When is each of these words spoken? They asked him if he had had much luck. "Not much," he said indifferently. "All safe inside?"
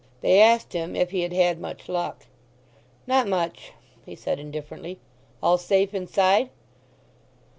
They 0.21 0.41
asked 0.41 0.73
him 0.73 0.95
if 0.95 1.11
he 1.11 1.21
had 1.21 1.31
had 1.31 1.59
much 1.59 1.87
luck. 1.87 2.25
"Not 3.05 3.27
much," 3.27 3.71
he 4.03 4.15
said 4.15 4.39
indifferently. 4.39 4.97
"All 5.43 5.59
safe 5.59 5.93
inside?" 5.93 6.49